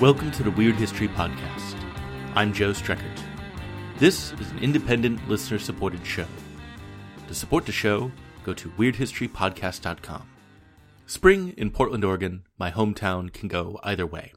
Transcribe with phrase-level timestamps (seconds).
[0.00, 1.74] Welcome to the Weird History Podcast.
[2.34, 3.18] I'm Joe Streckert.
[3.96, 6.26] This is an independent, listener supported show.
[7.28, 8.12] To support the show,
[8.44, 10.28] go to WeirdHistoryPodcast.com.
[11.06, 14.34] Spring in Portland, Oregon, my hometown, can go either way.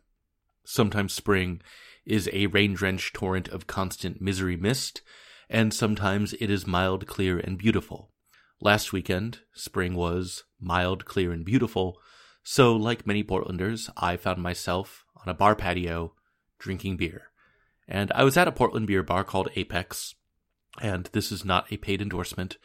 [0.63, 1.61] Sometimes spring
[2.05, 5.01] is a rain drenched torrent of constant misery mist,
[5.49, 8.13] and sometimes it is mild, clear, and beautiful.
[8.61, 11.99] Last weekend, spring was mild, clear, and beautiful,
[12.43, 16.13] so like many Portlanders, I found myself on a bar patio
[16.57, 17.23] drinking beer.
[17.87, 20.15] And I was at a Portland beer bar called Apex,
[20.81, 22.57] and this is not a paid endorsement.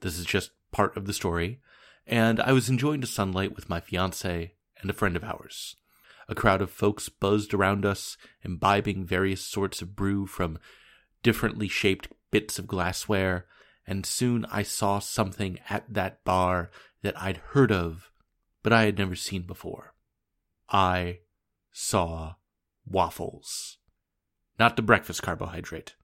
[0.00, 1.60] This is just part of the story.
[2.06, 5.76] And I was enjoying the sunlight with my fiance and a friend of ours.
[6.28, 10.58] A crowd of folks buzzed around us, imbibing various sorts of brew from
[11.22, 13.46] differently shaped bits of glassware,
[13.86, 16.70] and soon I saw something at that bar
[17.02, 18.10] that I'd heard of,
[18.62, 19.94] but I had never seen before.
[20.70, 21.18] I
[21.72, 22.34] saw
[22.86, 23.78] waffles.
[24.58, 25.94] Not the breakfast carbohydrate.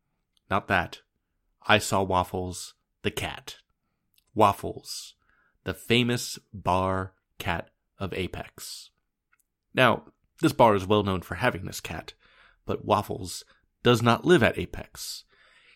[0.51, 1.01] Not that.
[1.67, 3.57] I saw Waffles, the cat.
[4.35, 5.15] Waffles,
[5.65, 8.91] the famous bar cat of Apex.
[9.75, 10.05] Now,
[10.41, 12.15] this bar is well known for having this cat,
[12.65, 13.45] but Waffles
[13.83, 15.25] does not live at Apex.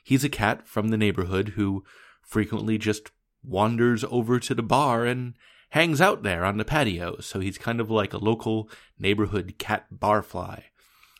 [0.04, 1.84] He's a cat from the neighborhood who
[2.22, 3.10] frequently just
[3.42, 5.34] wanders over to the bar and
[5.70, 7.20] hangs out there on the patio.
[7.20, 8.68] So he's kind of like a local
[8.98, 10.62] neighborhood cat barfly.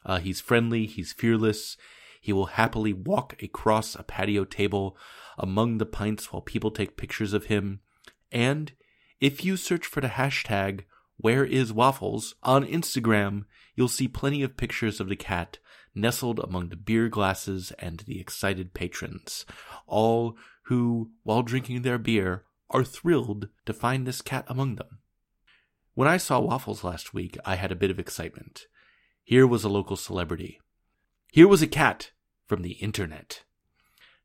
[0.05, 1.77] Uh, he's friendly, he's fearless.
[2.21, 4.97] He will happily walk across a patio table
[5.39, 7.81] among the pints while people take pictures of him.
[8.31, 8.73] And
[9.21, 10.85] if you search for the hashtag
[11.17, 15.59] where is waffles on Instagram, you'll see plenty of pictures of the cat
[15.95, 19.45] nestled among the beer glasses and the excited patrons,
[19.87, 24.99] all who, while drinking their beer, are thrilled to find this cat among them.
[25.95, 28.67] When I saw Waffles last week, I had a bit of excitement.
[29.25, 30.61] Here was a local celebrity.
[31.33, 32.13] Here was a cat
[32.47, 33.45] from the internet.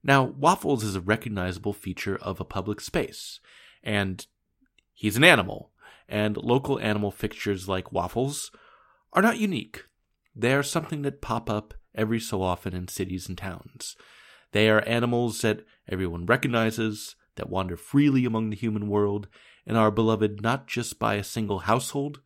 [0.04, 3.40] Now, Waffles is a recognizable feature of a public space,
[3.84, 4.26] and
[4.94, 5.72] he's an animal,
[6.08, 8.52] and local animal fixtures like Waffles
[9.14, 9.86] are not unique.
[10.36, 13.96] They are something that pop up every so often in cities and towns.
[14.52, 19.28] They are animals that everyone recognizes, that wander freely among the human world
[19.66, 22.22] and are beloved not just by a single household,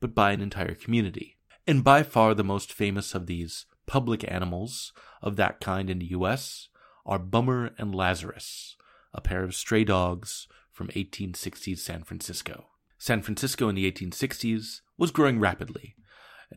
[0.00, 1.38] but by an entire community.
[1.66, 6.06] And by far the most famous of these public animals of that kind in the
[6.06, 6.68] US
[7.06, 8.76] are Bummer and Lazarus,
[9.12, 12.66] a pair of stray dogs from 1860s San Francisco.
[12.98, 15.96] San Francisco in the 1860s was growing rapidly.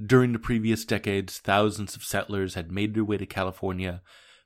[0.03, 4.01] During the previous decades, thousands of settlers had made their way to California,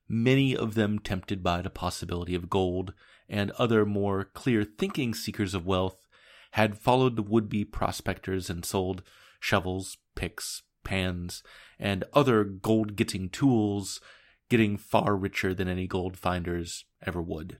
[0.08, 2.94] many of them tempted by the possibility of gold
[3.30, 6.06] and other more clear thinking seekers of wealth
[6.52, 9.04] had followed the would be prospectors and sold
[9.40, 11.44] shovels, picks, pans,
[11.78, 14.02] and other gold getting tools,
[14.50, 17.60] getting far richer than any gold finders ever would.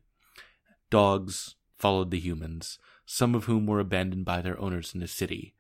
[0.90, 5.56] Dogs followed the humans, some of whom were abandoned by their owners in the city.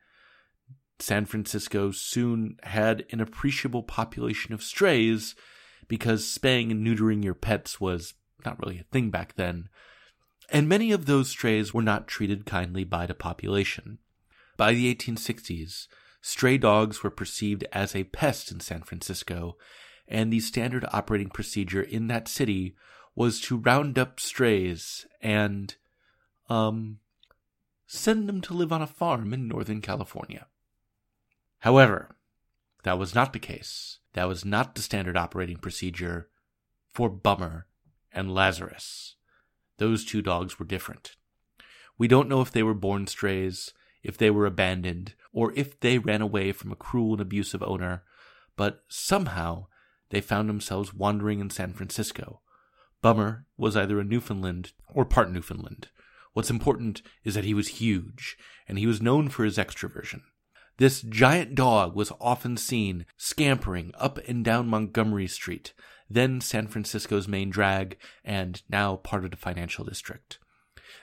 [0.99, 5.35] San Francisco soon had an appreciable population of strays
[5.87, 8.15] because spaying and neutering your pets was
[8.45, 9.69] not really a thing back then,
[10.51, 13.99] and many of those strays were not treated kindly by the population.
[14.57, 15.87] By the 1860s,
[16.21, 19.57] stray dogs were perceived as a pest in San Francisco,
[20.07, 22.75] and the standard operating procedure in that city
[23.15, 25.75] was to round up strays and,
[26.49, 26.99] um,
[27.85, 30.47] send them to live on a farm in Northern California.
[31.59, 32.15] However,
[32.83, 33.99] that was not the case.
[34.13, 36.29] That was not the standard operating procedure
[36.91, 37.67] for Bummer
[38.11, 39.15] and Lazarus
[39.79, 41.15] those two dogs were different.
[41.97, 43.73] We don't know if they were born strays,
[44.03, 48.03] if they were abandoned, or if they ran away from a cruel and abusive owner,
[48.55, 49.67] but somehow
[50.09, 52.41] they found themselves wandering in San Francisco.
[53.01, 55.89] Bummer was either a Newfoundland or part Newfoundland.
[56.33, 58.37] What's important is that he was huge,
[58.67, 60.21] and he was known for his extroversion.
[60.77, 65.73] This giant dog was often seen scampering up and down Montgomery Street,
[66.09, 70.39] then San Francisco's main drag, and now part of the financial district.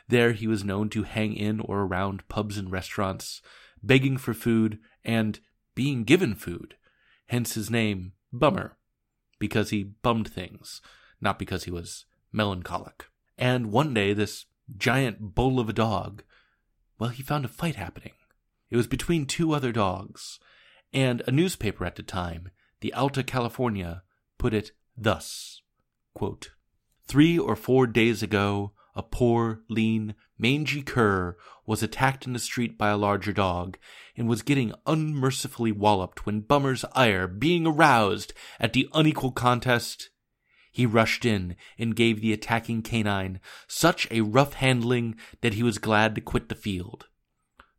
[0.08, 3.40] There he was known to hang in or around pubs and restaurants,
[3.82, 5.38] begging for food and
[5.74, 6.76] being given food,
[7.26, 8.76] hence his name, Bummer,
[9.38, 10.80] because he bummed things,
[11.20, 13.06] not because he was melancholic.
[13.38, 16.22] And one day, this giant bull of a dog,
[16.98, 18.12] well, he found a fight happening.
[18.70, 20.40] It was between two other dogs,
[20.92, 22.50] and a newspaper at the time,
[22.80, 24.02] the Alta California,
[24.38, 25.60] put it Thus,
[26.14, 26.50] quote,
[27.06, 32.78] Three or four days ago, a poor, lean, mangy cur was attacked in the street
[32.78, 33.76] by a larger dog
[34.16, 40.08] and was getting unmercifully walloped when Bummer's ire, being aroused at the unequal contest,
[40.72, 45.78] he rushed in and gave the attacking canine such a rough handling that he was
[45.78, 47.06] glad to quit the field.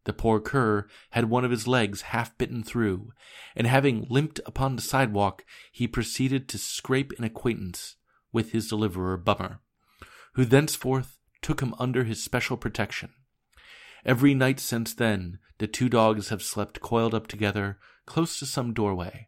[0.07, 3.11] The poor cur had one of his legs half bitten through,
[3.57, 7.97] and having limped upon the sidewalk, he proceeded to scrape an acquaintance
[8.31, 9.59] with his deliverer Bummer,
[10.35, 13.09] who thenceforth took him under his special protection.
[14.05, 18.73] Every night since then, the two dogs have slept coiled up together close to some
[18.73, 19.27] doorway.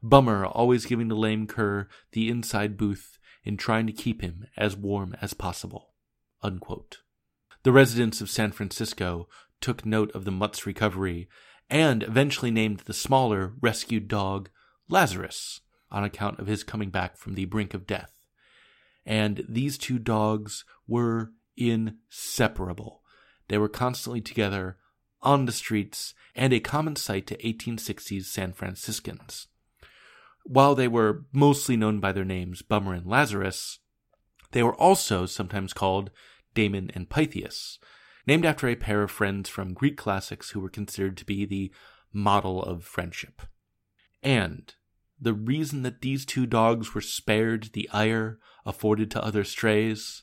[0.00, 4.76] Bummer always giving the lame cur the inside booth in trying to keep him as
[4.76, 5.94] warm as possible.
[6.40, 6.98] Unquote.
[7.64, 9.26] The residents of San Francisco
[9.62, 11.28] took note of the mutt's recovery
[11.70, 14.50] and eventually named the smaller rescued dog
[14.88, 18.12] Lazarus on account of his coming back from the brink of death.
[19.06, 23.00] And these two dogs were inseparable.
[23.48, 24.76] They were constantly together
[25.22, 29.46] on the streets and a common sight to 1860s San Franciscans.
[30.44, 33.78] While they were mostly known by their names Bummer and Lazarus,
[34.52, 36.10] they were also sometimes called
[36.54, 37.78] Damon and Pythias,
[38.26, 41.72] named after a pair of friends from Greek classics who were considered to be the
[42.12, 43.42] model of friendship.
[44.22, 44.74] And
[45.20, 50.22] the reason that these two dogs were spared the ire afforded to other strays,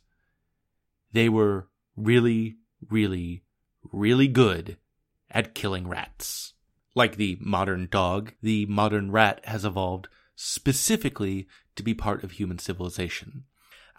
[1.12, 2.57] they were really,
[2.89, 3.44] really,
[3.92, 4.78] really good
[5.30, 6.54] at killing rats.
[6.94, 12.60] Like the modern dog, the modern rat has evolved specifically to be part of human
[12.60, 13.45] civilization.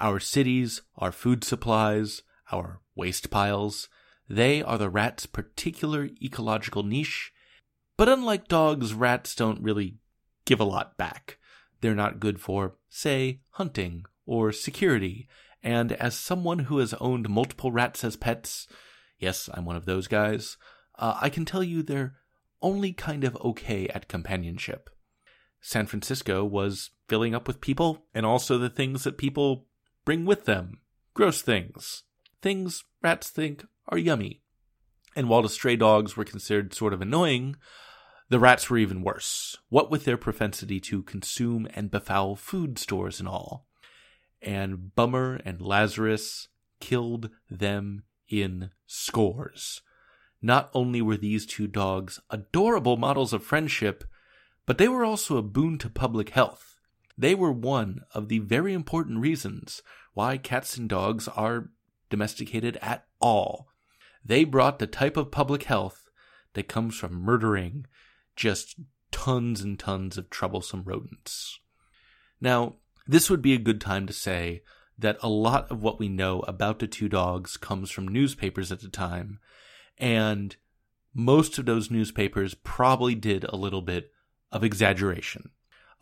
[0.02, 3.88] Our cities, our food supplies, our waste piles,
[4.28, 7.32] they are the rat's particular ecological niche.
[7.96, 9.99] But unlike dogs, rats don't really
[10.44, 11.38] give a lot back.
[11.81, 15.28] They're not good for, say, hunting or security.
[15.62, 18.66] And as someone who has owned multiple rats as pets,
[19.19, 20.56] yes, I'm one of those guys,
[20.98, 22.16] uh, I can tell you they're
[22.60, 24.90] only kind of okay at companionship.
[25.60, 29.69] San Francisco was filling up with people and also the things that people
[30.04, 30.78] bring with them
[31.14, 32.04] gross things.
[32.40, 34.43] Things rats think are yummy.
[35.14, 37.56] And while the stray dogs were considered sort of annoying,
[38.28, 43.20] the rats were even worse, what with their propensity to consume and befoul food stores
[43.20, 43.66] and all.
[44.40, 46.48] And Bummer and Lazarus
[46.81, 49.82] killed them in scores.
[50.40, 54.02] Not only were these two dogs adorable models of friendship,
[54.66, 56.71] but they were also a boon to public health.
[57.22, 59.80] They were one of the very important reasons
[60.12, 61.70] why cats and dogs are
[62.10, 63.69] domesticated at all.
[64.24, 66.10] They brought the type of public health
[66.54, 67.86] that comes from murdering
[68.34, 68.74] just
[69.12, 71.60] tons and tons of troublesome rodents.
[72.40, 74.64] Now, this would be a good time to say
[74.98, 78.80] that a lot of what we know about the two dogs comes from newspapers at
[78.80, 79.38] the time,
[79.96, 80.56] and
[81.14, 84.10] most of those newspapers probably did a little bit
[84.50, 85.52] of exaggeration.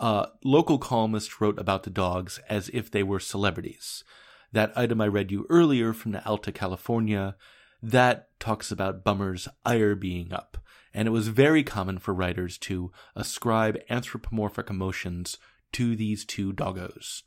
[0.00, 4.02] Uh, local columnists wrote about the dogs as if they were celebrities.
[4.50, 7.37] That item I read you earlier from the Alta California
[7.82, 10.56] that talks about Bummer's ire being up,
[10.94, 15.37] and it was very common for writers to ascribe anthropomorphic emotions
[15.73, 17.23] to these two doggos.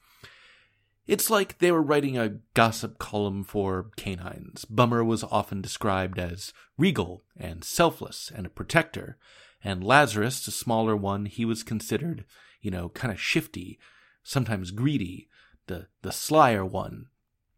[1.06, 4.66] It's like they were writing a gossip column for canines.
[4.66, 9.18] Bummer was often described as regal and selfless and a protector,
[9.64, 12.26] and Lazarus, the smaller one, he was considered,
[12.62, 13.80] you know, kind of shifty,
[14.24, 15.30] sometimes greedy,
[15.68, 17.08] the the slyer one,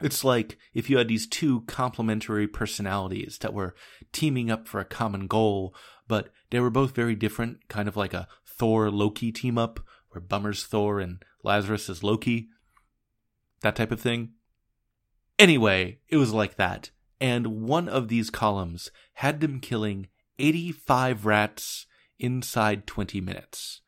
[0.01, 3.75] it's like if you had these two complementary personalities that were
[4.11, 5.73] teaming up for a common goal,
[6.07, 10.21] but they were both very different, kind of like a Thor Loki team up, where
[10.21, 12.49] Bummer's Thor and Lazarus is Loki.
[13.65, 14.33] That type of thing.
[15.39, 16.91] Anyway, it was like that.
[17.19, 21.87] And one of these columns had them killing 85 rats
[22.19, 23.81] inside 20 minutes.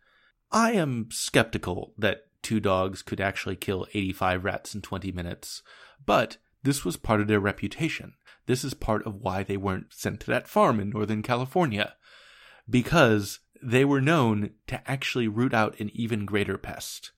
[0.51, 5.61] I am skeptical that two dogs could actually kill 85 rats in 20 minutes.
[6.03, 8.15] But this was part of their reputation.
[8.47, 11.93] This is part of why they weren't sent to that farm in Northern California.
[12.67, 17.11] Because they were known to actually root out an even greater pest.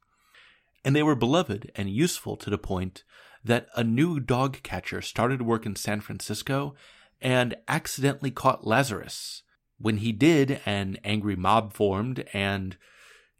[0.89, 3.03] And they were beloved and useful to the point
[3.43, 6.74] that a new dog catcher started work in San Francisco
[7.22, 9.43] and accidentally caught Lazarus.
[9.77, 12.75] When he did, an angry mob formed and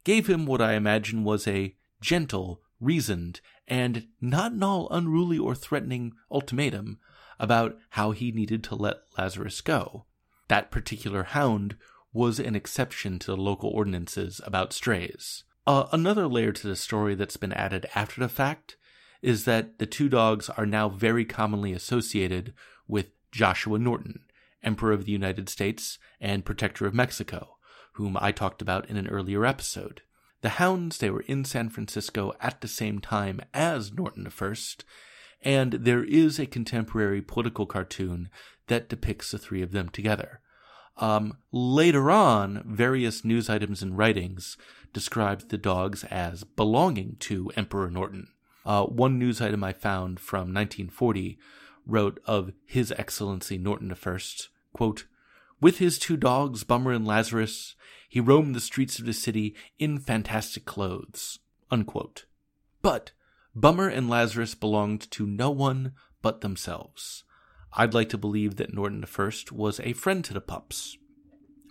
[0.04, 5.56] gave him what I imagine was a gentle, reasoned, and not at all unruly or
[5.56, 7.00] threatening ultimatum
[7.40, 10.04] about how he needed to let Lazarus go.
[10.46, 11.74] That particular hound
[12.12, 15.42] was an exception to the local ordinances about strays.
[15.66, 18.76] Uh, another layer to the story that's been added after the fact
[19.22, 22.54] is that the two dogs are now very commonly associated
[22.88, 24.20] with Joshua Norton,
[24.62, 27.56] Emperor of the United States and Protector of Mexico,
[27.92, 30.02] whom I talked about in an earlier episode.
[30.42, 34.54] The hounds, they were in San Francisco at the same time as Norton I,
[35.42, 38.30] and there is a contemporary political cartoon
[38.68, 40.40] that depicts the three of them together.
[40.96, 44.56] Um, later on, various news items and writings
[44.92, 48.28] described the dogs as belonging to Emperor Norton.
[48.64, 51.38] Uh, one news item I found from 1940
[51.86, 54.20] wrote of His Excellency Norton I,
[54.72, 55.06] quote,
[55.60, 57.74] With his two dogs, Bummer and Lazarus,
[58.08, 61.38] he roamed the streets of the city in fantastic clothes.
[61.70, 62.26] Unquote.
[62.82, 63.12] But
[63.54, 65.92] Bummer and Lazarus belonged to no one
[66.22, 67.24] but themselves.
[67.72, 70.98] I'd like to believe that Norton I was a friend to the pups,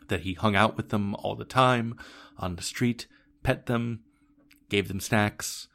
[0.09, 1.95] that he hung out with them all the time
[2.37, 3.07] on the street,
[3.43, 4.01] pet them,
[4.69, 5.67] gave them snacks.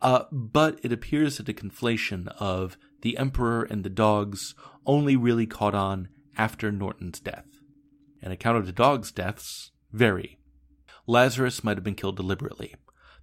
[0.00, 4.54] Uh, but it appears that the conflation of the Emperor and the dogs
[4.86, 7.46] only really caught on after Norton's death.
[8.22, 10.38] An account of the dogs' deaths vary.
[11.06, 12.74] Lazarus might have been killed deliberately.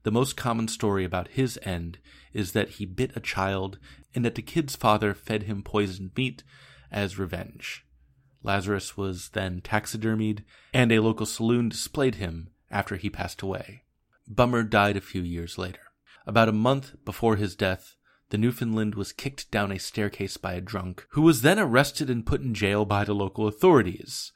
[0.03, 1.99] The most common story about his end
[2.33, 3.79] is that he bit a child
[4.13, 6.43] and that the kid's father fed him poisoned meat
[6.91, 7.84] as revenge.
[8.45, 13.83] Lazarus was then taxidermied, and a local saloon displayed him after he passed away.
[14.27, 15.79] Bummer died a few years later.
[16.27, 17.95] About a month before his death,
[18.29, 22.25] the Newfoundland was kicked down a staircase by a drunk, who was then arrested and
[22.25, 24.31] put in jail by the local authorities.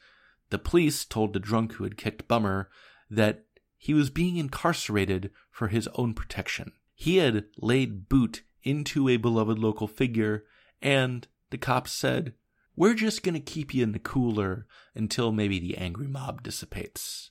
[0.49, 2.69] The police told the drunk who had kicked Bummer
[3.09, 3.45] that
[3.77, 6.71] he was being incarcerated for his own protection.
[6.95, 10.45] He had laid boot into a beloved local figure,
[10.81, 12.33] and the cops said,
[12.79, 17.29] We're just going to keep you in the cooler until maybe the angry mob dissipates.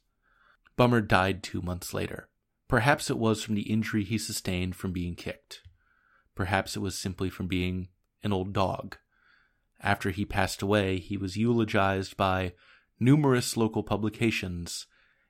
[0.76, 2.28] Bummer died two months later.
[2.68, 5.62] Perhaps it was from the injury he sustained from being kicked.
[6.34, 7.88] Perhaps it was simply from being
[8.22, 8.98] an old dog.
[9.80, 12.52] After he passed away, he was eulogized by
[13.00, 14.84] numerous local publications,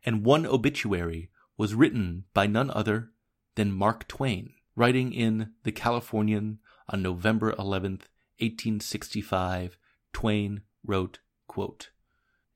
[0.05, 3.13] and one obituary was written by none other
[3.55, 6.59] than Mark Twain, writing in The Californian
[6.89, 8.11] on November 11th,
[8.41, 9.79] 1865.
[10.19, 11.91] Twain wrote, quote,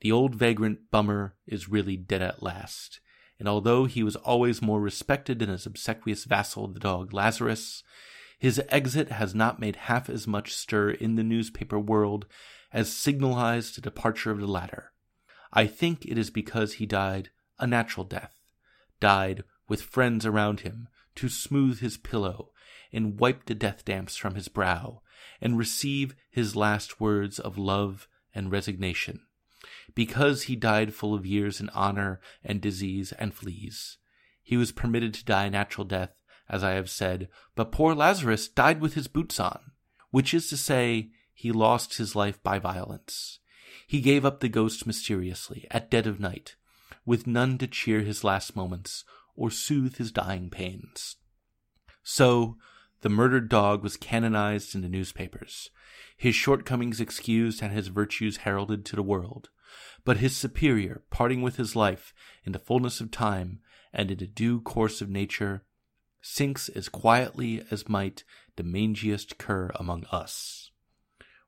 [0.00, 2.98] The old vagrant bummer is really dead at last,
[3.38, 7.84] and although he was always more respected than his obsequious vassal, the dog Lazarus,
[8.36, 12.26] his exit has not made half as much stir in the newspaper world
[12.72, 14.90] as signalized the departure of the latter.
[15.52, 18.34] I think it is because he died a natural death,
[18.98, 22.50] died with friends around him to smooth his pillow
[22.92, 25.01] and wipe the death damps from his brow
[25.40, 29.20] and receive his last words of love and resignation.
[29.94, 33.98] Because he died full of years in honor and disease and fleas,
[34.42, 38.46] he was permitted to die a natural death as I have said, but poor Lazarus
[38.46, 39.72] died with his boots on,
[40.10, 43.40] which is to say, he lost his life by violence.
[43.86, 46.56] He gave up the ghost mysteriously, at dead of night,
[47.06, 51.16] with none to cheer his last moments or soothe his dying pains.
[52.02, 52.58] So,
[53.02, 55.70] the murdered dog was canonized in the newspapers,
[56.16, 59.50] his shortcomings excused and his virtues heralded to the world,
[60.04, 63.60] but his superior parting with his life in the fullness of time
[63.92, 65.64] and in the due course of nature
[66.20, 68.24] sinks as quietly as might
[68.56, 70.70] the mangiest cur among us.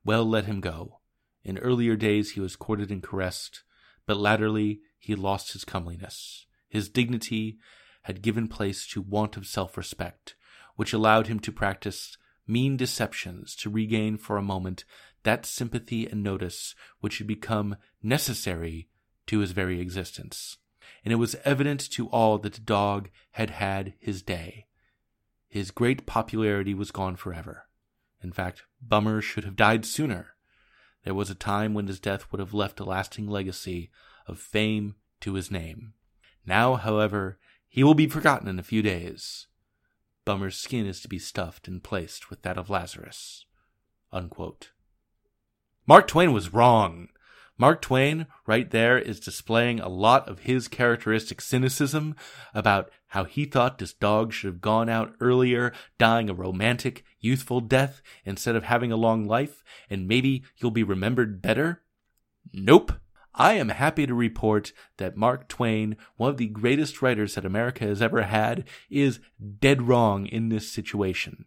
[0.03, 0.99] Well, let him go.
[1.43, 3.63] In earlier days he was courted and caressed,
[4.05, 6.45] but latterly he lost his comeliness.
[6.67, 7.57] His dignity
[8.03, 10.35] had given place to want of self respect,
[10.75, 12.17] which allowed him to practice
[12.47, 14.85] mean deceptions to regain for a moment
[15.23, 18.87] that sympathy and notice which had become necessary
[19.25, 20.57] to his very existence
[21.05, 24.65] and it was evident to all that the dog had had his day.
[25.47, 27.67] His great popularity was gone forever.
[28.21, 30.35] In fact, Bummer should have died sooner.
[31.03, 33.91] There was a time when his death would have left a lasting legacy
[34.27, 35.93] of fame to his name.
[36.45, 37.37] Now, however,
[37.69, 39.47] he will be forgotten in a few days.
[40.25, 43.45] Bummer's skin is to be stuffed and placed with that of Lazarus.
[44.11, 44.71] Unquote.
[45.87, 47.09] Mark Twain was wrong.
[47.57, 52.15] Mark Twain, right there, is displaying a lot of his characteristic cynicism
[52.53, 57.61] about how he thought this dog should have gone out earlier, dying a romantic, youthful
[57.61, 61.83] death instead of having a long life, and maybe you'll be remembered better.
[62.51, 62.93] Nope.
[63.35, 67.85] I am happy to report that Mark Twain, one of the greatest writers that America
[67.85, 69.19] has ever had, is
[69.59, 71.45] dead wrong in this situation.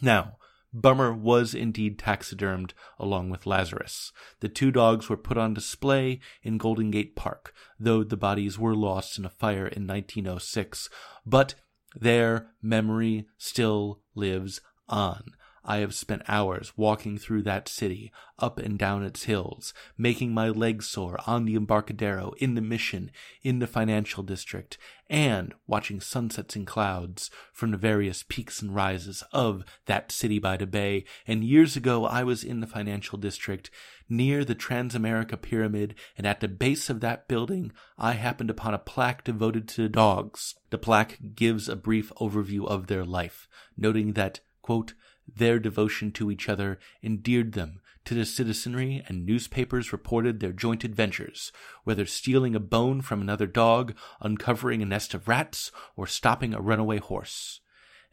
[0.00, 0.38] Now,
[0.72, 4.12] Bummer was indeed taxidermed along with Lazarus.
[4.40, 8.74] The two dogs were put on display in Golden Gate Park, though the bodies were
[8.74, 10.90] lost in a fire in 1906,
[11.24, 11.54] but
[11.94, 15.32] their memory still lives on.
[15.68, 20.48] I have spent hours walking through that city, up and down its hills, making my
[20.48, 23.10] legs sore on the Embarcadero, in the Mission,
[23.42, 24.78] in the financial district,
[25.10, 30.56] and watching sunsets and clouds from the various peaks and rises of that city by
[30.56, 31.04] the bay.
[31.26, 33.70] And years ago, I was in the financial district
[34.08, 38.78] near the Transamerica Pyramid, and at the base of that building, I happened upon a
[38.78, 40.54] plaque devoted to dogs.
[40.70, 43.46] The plaque gives a brief overview of their life,
[43.76, 44.94] noting that, quote,
[45.36, 50.82] their devotion to each other endeared them to the citizenry, and newspapers reported their joint
[50.82, 51.52] adventures,
[51.84, 56.60] whether stealing a bone from another dog, uncovering a nest of rats, or stopping a
[56.60, 57.60] runaway horse.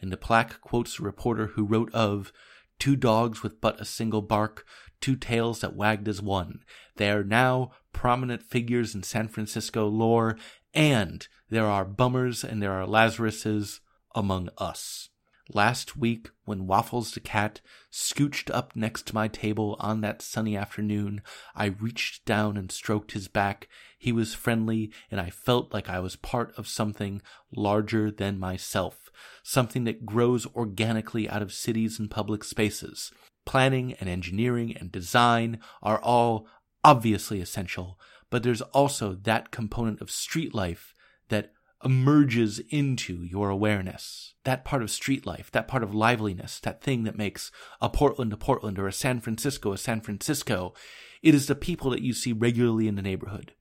[0.01, 2.33] And the plaque quotes a reporter who wrote of
[2.77, 4.65] two dogs with but a single bark,
[4.99, 6.59] two tails that wagged as one.
[6.97, 10.37] They are now prominent figures in San Francisco lore,
[10.73, 13.79] and there are bummers and there are Lazaruses
[14.13, 15.09] among us.
[15.53, 17.61] Last week, when Waffles the cat
[17.91, 21.21] scooched up next to my table on that sunny afternoon,
[21.55, 23.67] I reached down and stroked his back.
[23.99, 27.21] He was friendly, and I felt like I was part of something
[27.55, 29.11] larger than myself,
[29.43, 33.11] something that grows organically out of cities and public spaces.
[33.45, 36.47] Planning and engineering and design are all
[36.83, 37.99] obviously essential,
[38.31, 40.95] but there's also that component of street life
[41.29, 41.51] that
[41.83, 44.33] emerges into your awareness.
[44.43, 47.51] That part of street life, that part of liveliness, that thing that makes
[47.81, 50.73] a Portland a Portland or a San Francisco a San Francisco,
[51.21, 53.53] it is the people that you see regularly in the neighborhood.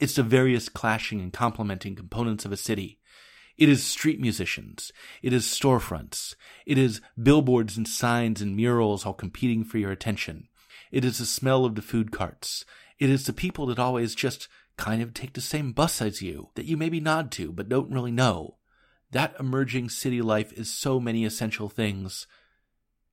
[0.00, 2.98] It's the various clashing and complementing components of a city.
[3.56, 4.92] It is street musicians.
[5.22, 6.34] It is storefronts.
[6.66, 10.48] It is billboards and signs and murals all competing for your attention.
[10.92, 12.66] It is the smell of the food carts.
[12.98, 16.50] It is the people that always just kind of take the same bus as you
[16.54, 18.56] that you maybe nod to but don't really know.
[19.10, 22.26] That emerging city life is so many essential things,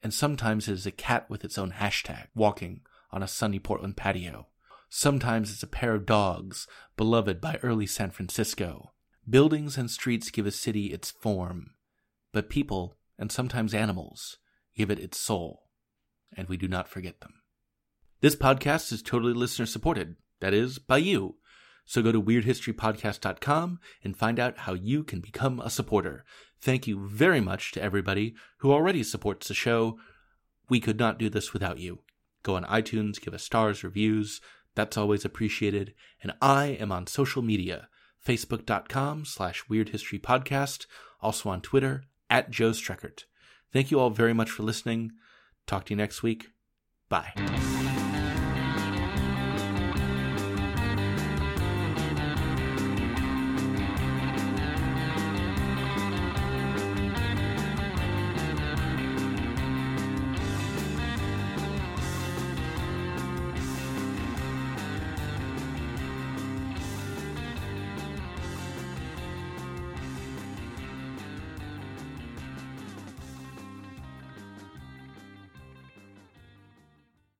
[0.02, 3.96] and sometimes it is a cat with its own hashtag walking on a sunny Portland
[3.96, 4.48] patio.
[4.90, 6.68] Sometimes it's a pair of dogs
[6.98, 8.92] beloved by early San Francisco.
[9.30, 11.72] Buildings and streets give a city its form,
[12.34, 14.38] but people, and sometimes animals,
[14.76, 15.70] give it its soul,
[16.36, 17.36] and we do not forget them.
[18.20, 21.36] This podcast is totally listener supported, that is, by you.
[21.86, 26.24] So go to weirdhistorypodcast.com and find out how you can become a supporter.
[26.62, 29.98] Thank you very much to everybody who already supports the show.
[30.70, 32.00] We could not do this without you.
[32.42, 34.42] Go on iTunes, give us stars, reviews.
[34.76, 35.94] That's always appreciated.
[36.22, 37.90] And I am on social media,
[38.26, 40.86] facebook.com slash weirdhistorypodcast,
[41.22, 43.26] also on Twitter, at Joe Streckert.
[43.72, 45.12] Thank you all very much for listening.
[45.68, 46.48] Talk to you next week.
[47.10, 47.83] Bye.